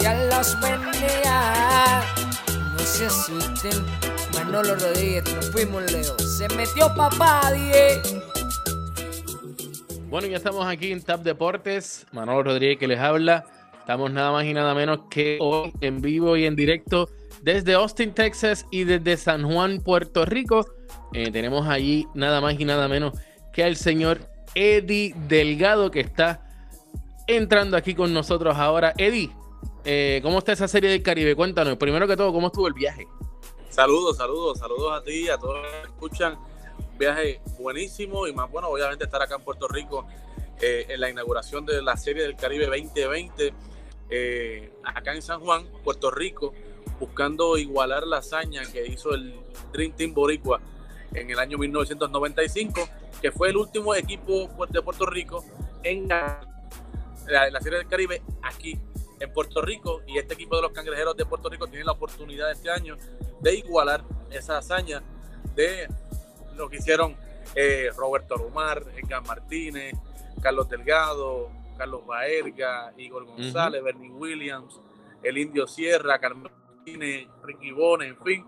[0.00, 2.02] Ya los bendiga.
[2.72, 3.84] No se asusten.
[4.34, 6.18] Manolo Rodríguez, nos fuimos Leo.
[6.18, 8.00] Se metió papá, die.
[10.08, 12.06] Bueno, ya estamos aquí en Tap Deportes.
[12.12, 13.44] Manolo Rodríguez que les habla.
[13.78, 17.08] Estamos nada más y nada menos que hoy en vivo y en directo
[17.42, 20.66] desde Austin, Texas y desde San Juan, Puerto Rico.
[21.12, 23.14] Eh, tenemos allí nada más y nada menos
[23.52, 24.20] que al señor
[24.54, 26.46] Eddie Delgado que está
[27.26, 28.94] entrando aquí con nosotros ahora.
[28.96, 29.30] Eddie,
[29.84, 31.34] eh, ¿cómo está esa serie del Caribe?
[31.34, 33.06] Cuéntanos, primero que todo, ¿cómo estuvo el viaje?
[33.70, 36.38] Saludos, saludos, saludos a ti, a todos los que escuchan.
[36.98, 40.06] viaje buenísimo y más bueno, obviamente estar acá en Puerto Rico
[40.60, 43.54] eh, en la inauguración de la serie del Caribe 2020,
[44.10, 46.52] eh, acá en San Juan, Puerto Rico,
[46.98, 49.34] buscando igualar la hazaña que hizo el
[49.72, 50.60] Dream Team Boricua
[51.14, 52.88] en el año 1995,
[53.22, 55.44] que fue el último equipo de Puerto Rico
[55.82, 56.40] en la,
[57.26, 58.78] la serie del Caribe aquí
[59.20, 62.50] en Puerto Rico y este equipo de los cangrejeros de Puerto Rico tiene la oportunidad
[62.50, 62.96] este año
[63.40, 65.02] de igualar esa hazaña
[65.54, 65.86] de
[66.56, 67.16] lo que hicieron
[67.54, 69.94] eh, Roberto Romar, Edgar Martínez,
[70.42, 74.80] Carlos Delgado, Carlos Baerga, Igor González, Bernie Williams,
[75.22, 78.46] el Indio Sierra, Carmen Martínez, Ricky Bones, en fin,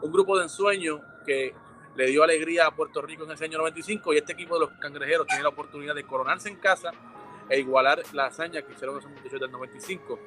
[0.00, 1.54] un grupo de ensueño que
[1.96, 4.70] le dio alegría a Puerto Rico en ese año 95 y este equipo de los
[4.78, 6.92] cangrejeros tiene la oportunidad de coronarse en casa
[7.48, 10.18] e igualar la hazaña que hicieron esos muchachos del 95.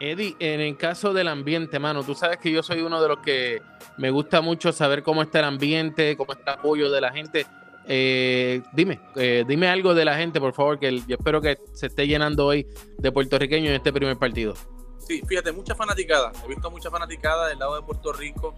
[0.00, 3.18] Eddie, en el caso del ambiente, mano, tú sabes que yo soy uno de los
[3.18, 3.60] que
[3.96, 7.46] me gusta mucho saber cómo está el ambiente, cómo está el apoyo de la gente.
[7.90, 11.86] Eh, dime, eh, dime algo de la gente, por favor, que yo espero que se
[11.86, 12.66] esté llenando hoy
[12.98, 14.54] de puertorriqueños en este primer partido.
[14.98, 16.32] Sí, fíjate, mucha fanaticada.
[16.44, 18.54] He visto mucha fanaticada del lado de Puerto Rico.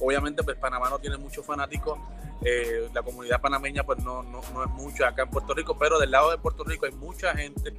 [0.00, 1.98] Obviamente, pues Panamá no tiene muchos fanáticos.
[2.42, 5.98] Eh, la comunidad panameña, pues no, no, no es mucha acá en Puerto Rico, pero
[5.98, 7.74] del lado de Puerto Rico hay mucha gente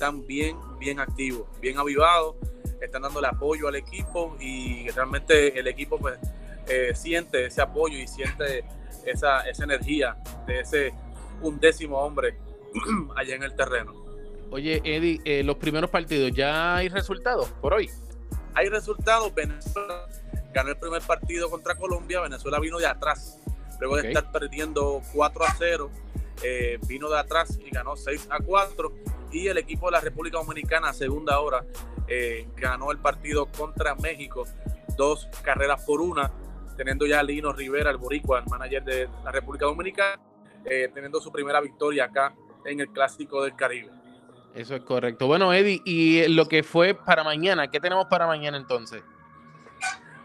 [0.00, 2.34] están bien, bien activos, bien avivados,
[2.80, 6.18] están dándole apoyo al equipo y realmente el equipo pues
[6.68, 8.64] eh, siente ese apoyo y siente
[9.04, 10.94] esa, esa energía de ese
[11.42, 12.38] undécimo hombre
[13.14, 13.92] allá en el terreno.
[14.50, 17.90] Oye, Eddie, eh, los primeros partidos, ¿ya hay resultados por hoy?
[18.54, 19.34] Hay resultados.
[19.34, 20.06] Venezuela
[20.52, 22.20] ganó el primer partido contra Colombia.
[22.20, 23.38] Venezuela vino de atrás.
[23.78, 25.90] Luego de estar perdiendo 4 a 0,
[26.42, 28.92] eh, vino de atrás y ganó 6 a 4
[29.32, 31.64] y el equipo de la República Dominicana, segunda hora,
[32.08, 34.44] eh, ganó el partido contra México,
[34.96, 36.30] dos carreras por una,
[36.76, 40.20] teniendo ya a Lino Rivera, el boricua, el manager de la República Dominicana,
[40.64, 42.34] eh, teniendo su primera victoria acá
[42.64, 43.90] en el Clásico del Caribe.
[44.54, 45.26] Eso es correcto.
[45.26, 49.02] Bueno, Eddie, y lo que fue para mañana, ¿qué tenemos para mañana entonces?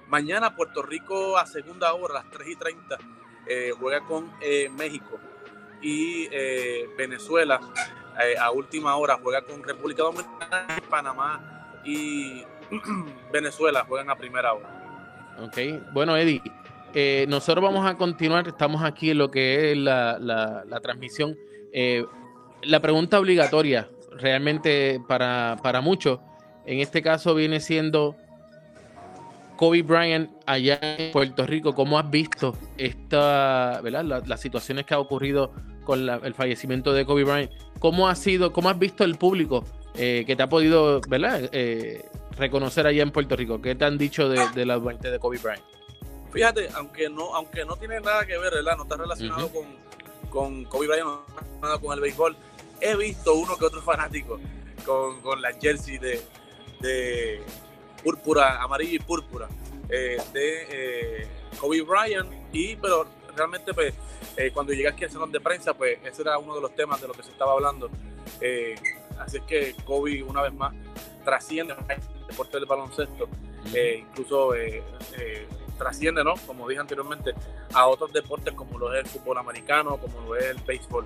[0.07, 2.97] Mañana Puerto Rico a segunda hora, a las 3 y 30,
[3.47, 4.31] eh, juega con
[4.75, 5.19] México
[5.81, 6.27] y
[6.97, 7.59] Venezuela
[8.23, 12.43] eh, a última hora juega con República Dominicana, Panamá y
[13.31, 14.69] Venezuela juegan a primera hora.
[15.43, 15.57] Ok,
[15.91, 16.41] bueno Eddie,
[16.93, 21.37] eh, nosotros vamos a continuar, estamos aquí en lo que es la, la, transmisión.
[21.73, 22.05] Eh,
[22.61, 26.19] la pregunta obligatoria realmente para, para muchos,
[26.65, 28.15] en este caso viene siendo
[29.55, 34.23] Kobe Bryant allá en Puerto Rico, ¿cómo has visto esta, ¿verdad?
[34.25, 37.51] las situaciones que ha ocurrido con el fallecimiento de Kobe Bryant?
[37.79, 39.63] ¿Cómo ha sido, cómo has visto el público
[39.95, 41.49] eh, que te ha podido, ¿verdad?
[41.51, 42.03] Eh,
[42.37, 43.61] reconocer allá en Puerto Rico?
[43.61, 45.63] ¿Qué te han dicho de, la muerte de Kobe Bryant?
[46.31, 48.75] Fíjate, aunque no, aunque no tiene nada que ver, ¿verdad?
[48.77, 49.65] No está relacionado con,
[50.29, 52.35] con Kobe Bryant, no está nada con el béisbol.
[52.81, 54.39] He visto uno que otro fanático
[54.85, 56.21] con, con la jersey de,
[56.81, 57.41] de
[58.05, 59.49] púrpura, amarillo y púrpura
[59.89, 61.27] eh, de
[61.59, 62.31] Kobe Bryant.
[62.53, 63.93] Y, pero realmente, pues,
[64.37, 67.01] eh, cuando llegué aquí al salón de prensa, pues ese era uno de los temas
[67.01, 67.89] de lo que se estaba hablando.
[68.39, 68.75] Eh,
[69.19, 70.73] así es que Kobe, una vez más,
[71.23, 73.27] trasciende el deporte del baloncesto,
[73.73, 74.51] eh, incluso
[75.77, 76.35] trasciende, ¿no?
[76.45, 77.33] Como dije anteriormente,
[77.73, 81.05] a otros deportes como lo es el fútbol americano, como lo es el béisbol,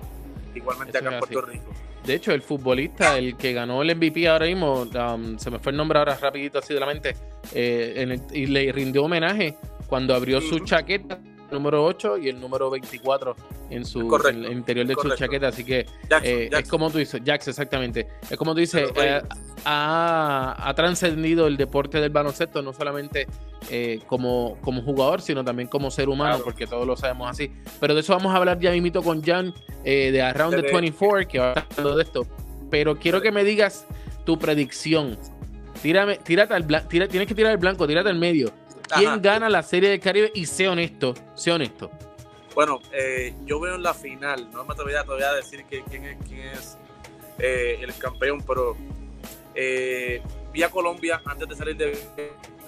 [0.54, 1.72] igualmente acá en Puerto Rico.
[2.04, 5.72] De hecho, el futbolista, el que ganó el MVP ahora mismo, um, se me fue
[5.72, 7.14] el nombre ahora rapidito así de la mente,
[7.54, 11.20] y le rindió homenaje cuando abrió su chaqueta
[11.50, 13.36] número 8 y el número 24
[13.70, 14.00] en su
[14.50, 15.48] interior de su chaqueta.
[15.48, 15.86] Así que
[16.22, 18.06] eh, es como tú dices, Jax, exactamente.
[18.28, 19.20] Es como tú dices, eh,
[19.64, 23.26] ha, trascendido el deporte del baloncesto, no solamente
[23.68, 27.52] eh, como, como jugador, sino también como ser humano, porque todos lo sabemos así.
[27.78, 29.54] Pero de eso vamos a hablar ya mismito con Jan
[29.84, 32.26] de Around the 24, que va a estar hablando de esto.
[32.70, 33.86] Pero quiero que me digas
[34.24, 35.18] tu predicción.
[35.82, 38.52] Tírame, tírate al tienes que tirar el blanco, tírate al medio.
[38.96, 40.30] ¿Quién gana la Serie del Caribe?
[40.34, 41.90] Y sé honesto, sé honesto.
[42.54, 46.18] Bueno, eh, yo veo en la final, no me atrevería todavía a decir quién es,
[46.26, 46.76] quién es
[47.38, 48.76] eh, el campeón, pero
[49.54, 50.20] eh,
[50.52, 51.98] vi a Colombia antes de salir de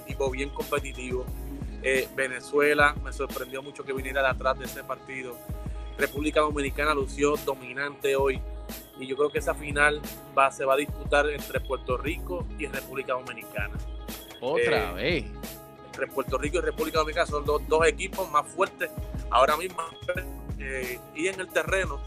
[0.05, 1.25] equipo bien competitivo.
[1.82, 5.37] Eh, Venezuela me sorprendió mucho que viniera de atrás de ese partido.
[5.99, 8.40] República Dominicana lució dominante hoy
[8.99, 10.00] y yo creo que esa final
[10.37, 13.76] va, se va a disputar entre Puerto Rico y República Dominicana.
[14.40, 15.25] Otra eh, vez.
[15.87, 18.90] Entre Puerto Rico y República Dominicana son los dos equipos más fuertes
[19.31, 19.82] ahora mismo.
[20.58, 22.00] Eh, y en el terreno,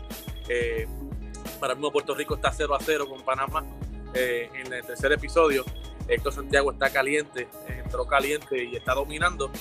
[1.60, 3.66] para mismo Puerto Rico está 0 a 0 con Panamá
[4.16, 5.66] en el tercer episodio.
[6.08, 9.52] Héctor Santiago está caliente, entró caliente y está dominando.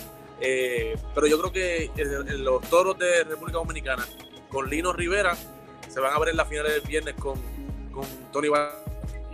[1.14, 1.90] pero yo creo que
[2.38, 4.06] los toros de República Dominicana
[4.48, 5.36] con Lino Rivera
[5.88, 7.38] se van a ver en la final del viernes con,
[7.92, 8.48] con Tony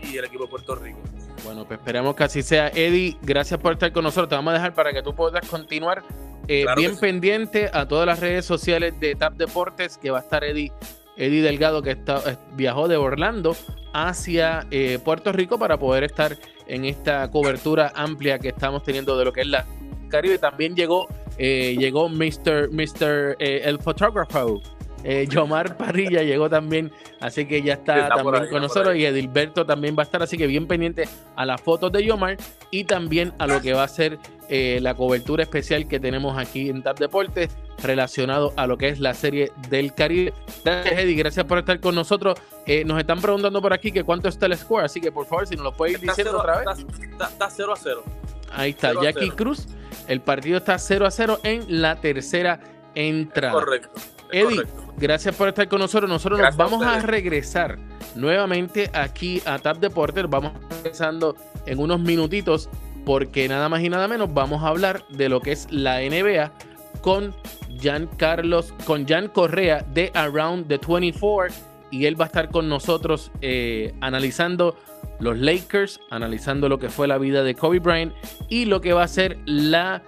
[0.02, 0.98] y el equipo de Puerto Rico.
[1.44, 2.68] Bueno, pues esperemos que así sea.
[2.68, 4.28] Eddie, gracias por estar con nosotros.
[4.28, 6.02] Te vamos a dejar para que tú puedas continuar
[6.48, 10.44] eh, bien pendiente a todas las redes sociales de TAP Deportes, que va a estar
[10.44, 10.72] Eddie,
[11.20, 13.56] Eddie Delgado, que está, eh, viajó de Orlando
[13.92, 16.36] hacia eh, Puerto Rico para poder estar
[16.66, 19.66] en esta cobertura amplia que estamos teniendo de lo que es la
[20.08, 20.38] Caribe.
[20.38, 21.06] También llegó,
[21.38, 22.70] llegó Mr.
[22.72, 23.36] Mr.
[23.38, 24.60] el fotógrafo
[25.02, 26.90] eh, Yomar Parrilla llegó también,
[27.20, 28.96] así que ya está, también con nosotros.
[28.96, 32.36] Y Edilberto también va a estar, así que bien pendiente a las fotos de Yomar
[32.70, 34.18] y también a lo que va a ser
[34.48, 37.50] eh, la cobertura especial que tenemos aquí en TAP Deportes
[37.82, 40.32] relacionado a lo que es la serie del Caribe.
[40.64, 42.38] Gracias, Eddie, gracias por estar con nosotros.
[42.66, 45.46] Eh, nos están preguntando por aquí que cuánto está el score, así que por favor,
[45.46, 46.86] si nos lo puedes ir diciendo otra vez.
[47.10, 48.04] Está, 0 a 0.
[48.52, 49.66] Ahí está, Jackie Cruz.
[50.08, 52.60] El partido está 0 a 0 en la tercera
[52.94, 53.52] entrada.
[53.52, 54.00] Correcto.
[54.32, 54.62] Eddie,
[54.96, 56.08] gracias por estar con nosotros.
[56.08, 57.78] Nosotros nos vamos a, regresar
[58.14, 60.28] nuevamente aquí a Tap Deporter.
[60.28, 61.36] Vamos regresando
[61.66, 62.68] en unos minutitos
[63.04, 66.52] porque nada más y nada menos vamos a hablar de lo que es la NBA
[67.00, 67.34] con
[67.82, 71.54] Jan Carlos, con Jan Correa de Around the 24
[71.90, 74.76] y él va a estar con nosotros eh, analizando
[75.18, 78.14] los Lakers, analizando lo que fue la vida de Kobe Bryant
[78.48, 80.02] y lo que va a ser la,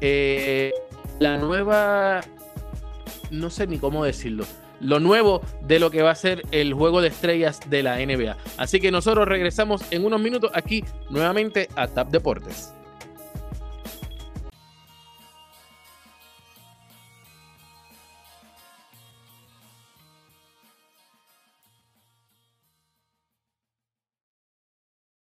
[0.00, 0.72] eh,
[1.18, 2.20] la nueva
[3.30, 4.44] no sé ni cómo decirlo,
[4.80, 8.36] lo nuevo de lo que va a ser el juego de estrellas de la NBA.
[8.56, 12.74] Así que nosotros regresamos en unos minutos aquí nuevamente a Tap Deportes.